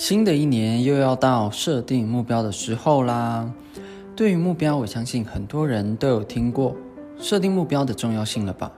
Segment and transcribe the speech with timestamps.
[0.00, 3.52] 新的一年又要到设定目标的时候啦。
[4.14, 6.76] 对于目标，我相信很多人都有听过
[7.18, 8.70] 设定目标的重要性了吧？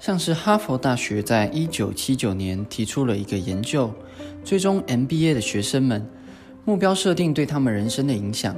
[0.00, 3.92] 像是哈佛大学在一九七九年提出了一个研究，
[4.46, 6.08] 追踪 MBA 的学生们
[6.64, 8.56] 目标设定对他们人生的影响，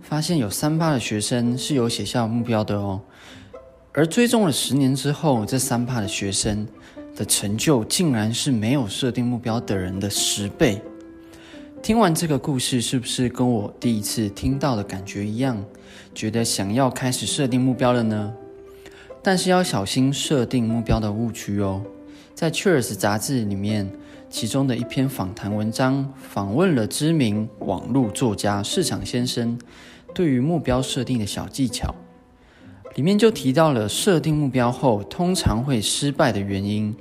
[0.00, 3.00] 发现有三趴的学生是有写下目标的哦。
[3.92, 6.68] 而追踪了十年之后，这三趴的学生
[7.16, 10.80] 的成就竟然是没有设定目标的人的十倍。
[11.82, 15.60] 听完这个故事，是不是跟我第一次听到的感觉一样，
[16.14, 18.32] 觉得想要开始设定目标了呢？
[19.20, 21.82] 但是要小心设定目标的误区哦。
[22.36, 23.90] 在《Cheers》杂志里面，
[24.30, 29.58] 其中的一篇访谈文章访问了知名网络作家市场先生
[30.14, 31.92] 对于目标设定的小技巧，
[32.94, 36.94] 里面就提到了设定目标后通常会失败的原因，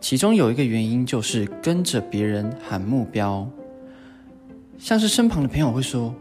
[0.00, 3.46] 其中有一个原因就是跟着别人喊目标。
[4.82, 6.12] 像是身旁的朋友会说：“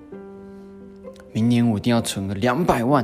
[1.34, 3.04] 明年我一定要存个两百万。”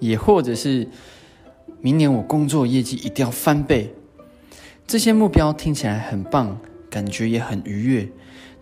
[0.00, 0.86] 也或者是
[1.80, 3.94] “明年我工作业绩一定要翻倍。”
[4.86, 6.58] 这些目标听起来很棒，
[6.90, 8.06] 感觉也很愉悦，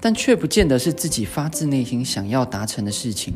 [0.00, 3.34] 但却不见得是自己发自内心想要达成的事情。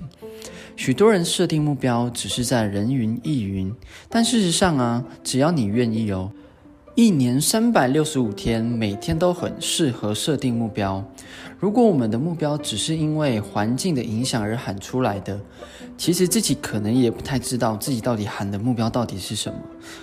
[0.77, 3.75] 许多人设定目标只是在人云亦云，
[4.09, 6.31] 但事实上啊，只要你愿意哦。
[6.97, 11.05] 一年三百六十五天，每天都很适合设定目标。
[11.61, 15.39] 如果我们的目标只是因为环境的影响而喊出来的，
[15.99, 19.61] 其实自己可能也不太知道自己到底喊的目标到底是什么。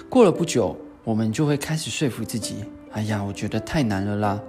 [0.07, 2.57] 过了不久，我们就会开始说服自己
[2.93, 4.39] ：“哎呀，我觉得太难了啦。”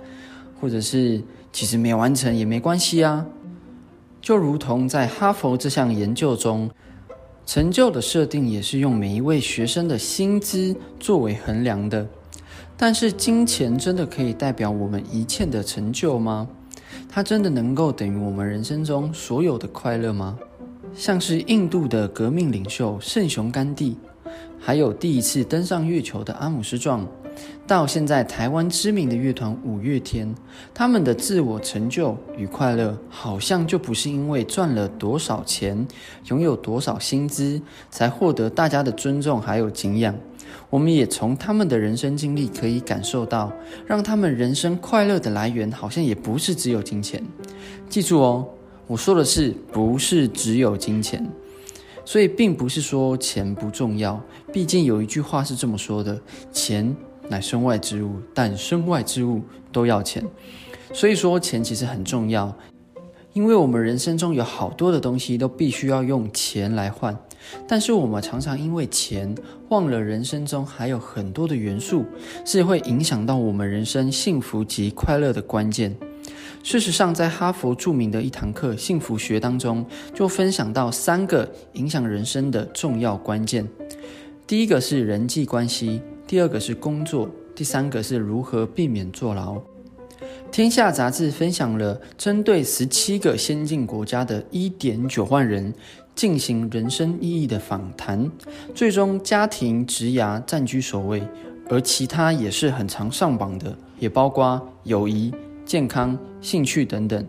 [0.60, 3.24] 或者是其实没完成也没关系啊。
[4.20, 6.70] 就如同在哈佛这项研究中，
[7.46, 12.06] 成就的设定也是用每一位学生的薪资作为衡量的。
[12.76, 16.48] 但是金钱真的可以代表我们一切的成就吗？
[17.08, 20.38] 它真的能够等于我们人生中所有的快乐吗？
[20.94, 23.96] 像是印度的革命领袖圣雄甘地，
[24.60, 27.06] 还有第一次登上月球的阿姆斯壮。
[27.66, 30.34] 到现在，台湾知名的乐团五月天，
[30.74, 35.86] 他们的自我成就与快乐，好像就不是因为赚了多少钱、
[36.26, 40.14] 拥有多少薪资，才获得大家的尊重还有敬仰。
[40.68, 43.50] 我们也从他们的人生经历可以感受到，
[43.86, 47.22] 让他们人生快乐的来源，好像也不是只有金钱。
[47.88, 48.46] 记住哦，
[48.86, 51.26] 我说的是不是只有金钱，
[52.04, 54.20] 所以并不是说钱不重要。
[54.52, 56.20] 毕竟有一句话是这么说的：
[56.52, 56.94] 钱。
[57.28, 59.42] 乃身外之物，但身外之物
[59.72, 60.24] 都要钱，
[60.92, 62.54] 所以说钱其实很重要，
[63.32, 67.16] 因为我们人生中有好多的东西都必须要用钱来换，
[67.66, 69.34] 但是我们常常因为钱
[69.70, 72.04] 忘了人生中还有很多的元素
[72.44, 75.96] 是会影响到我们人生幸福及快乐的关键。
[76.62, 79.84] 事实上，在哈佛著名的一堂课《幸福学》当中，
[80.14, 83.68] 就分享到三个影响人生的重要关键，
[84.46, 86.00] 第一个是人际关系。
[86.26, 89.60] 第二个是工作，第三个是如何避免坐牢。
[90.50, 95.74] 天下杂志分享了针对十七个先进国家的一点九万人
[96.14, 98.30] 进行人生意义的访谈，
[98.74, 101.22] 最终家庭、职涯占据首位，
[101.68, 105.34] 而其他也是很常上榜的，也包括友谊、
[105.66, 107.26] 健康、兴趣等等。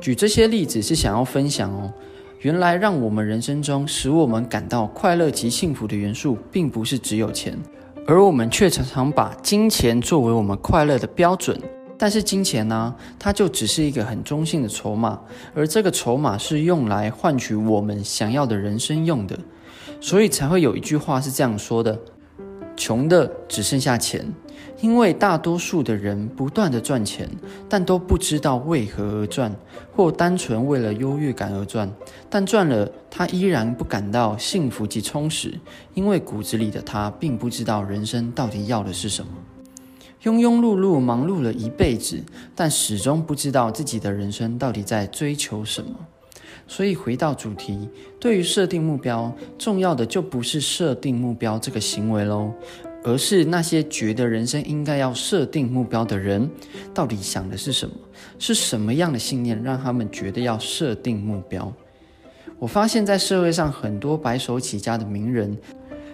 [0.00, 1.92] 举这些例子是想要分享哦，
[2.40, 7.56] 原来让我们人生中使我们感到快乐及幸福的元素，并不是只有钱。
[8.06, 11.58] 而我们却常常把金钱作为我们快乐的标准，
[11.96, 15.18] 但是金钱呢，它就只是一个很中性的筹码，
[15.54, 19.38] 而这个筹码是用来换取我们想要的人生用的，
[20.02, 21.98] 所以才会有一句话是这样说的：
[22.76, 24.30] 穷的只剩下钱。
[24.80, 27.28] 因为大多数的人不断的赚钱，
[27.68, 29.54] 但都不知道为何而赚，
[29.94, 31.90] 或单纯为了优越感而赚。
[32.28, 35.58] 但赚了，他依然不感到幸福及充实，
[35.94, 39.30] 因为骨子里的他并不知道人生到底要的是什么。
[40.24, 42.22] 庸庸碌碌忙碌了一辈子，
[42.54, 45.90] 但始终不知道自己的人生到底在追求什么。
[46.66, 52.50] 所以回到主题，对于设定目标，重要的就不是设定目标这个行为喽。
[53.04, 56.50] 而是那些觉得人生应该要设定目标的人，
[56.92, 57.94] 到底想的是什么？
[58.38, 61.72] 是什么样的信念让他们觉得要设定目标？
[62.58, 65.56] 我发现，在社会上很多白手起家的名人、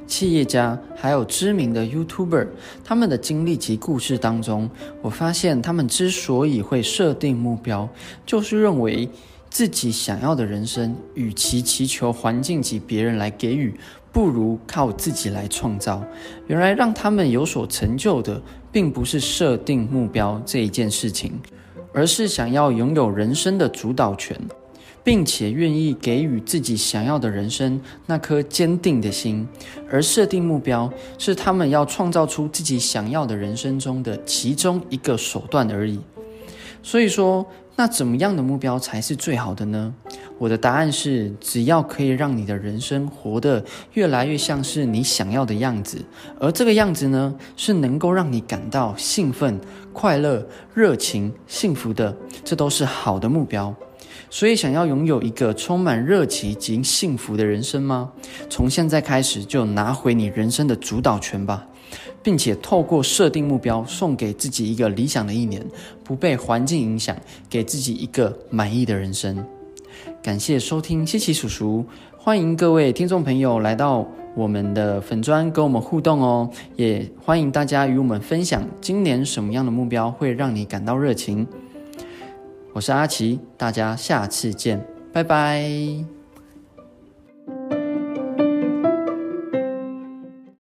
[0.06, 2.48] 企业家，还有知名的 YouTuber，
[2.84, 4.68] 他们的经历及故事当中，
[5.00, 7.88] 我发现他们之所以会设定目标，
[8.26, 9.08] 就是认为。
[9.52, 13.74] 自己想要的人生，与其祈求环境及别人来给予，
[14.12, 16.02] 不如靠自己来创造。
[16.46, 18.40] 原来让他们有所成就的，
[18.72, 21.40] 并不是设定目标这一件事情，
[21.92, 24.36] 而是想要拥有人生的主导权，
[25.02, 29.46] 并且愿意给予自己想要的人生那颗坚定的心。
[29.90, 36.00] 而设定目标是他们要创造出自己想要的人生中的其中一个手段而已。
[36.82, 37.46] 所以说，
[37.80, 39.94] 那怎么样的目标才是最好的呢？
[40.36, 45.96] 我的答案是，只要可以让你的人生活得越来越像是你想要的样子，
[46.38, 49.58] 而这个样子呢，是能够让你感到兴奋、
[49.94, 53.74] 快乐、热情、幸福的，这都是好的目标。
[54.28, 58.12] 所以，想要拥有一个充满热情及幸福的人生吗？
[58.50, 61.66] 从现在开始就拿回你人生的主导权吧，
[62.22, 65.64] 并且透过设定目标，送给自己一个理想的一年，
[66.04, 67.16] 不被环境影响，
[67.48, 69.44] 给自己一个满意的人生。
[70.22, 71.84] 感谢收听七奇叔叔，
[72.16, 81.46] 欢迎各位听众朋友来到我们的粉砖跟我们互动哦，也欢迎大家与我们分享今年什么样的目标会让你感到热情。
[82.72, 84.80] 我是阿奇，大家下次见，
[85.12, 86.19] 拜拜。